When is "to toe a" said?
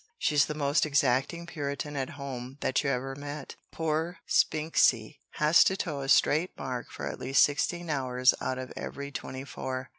5.65-6.09